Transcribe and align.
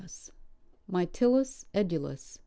Mytilus 0.91 1.65
edulis, 1.75 2.37
L. 2.39 2.39